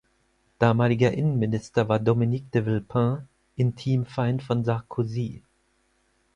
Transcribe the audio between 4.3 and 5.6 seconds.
von Sarkozy.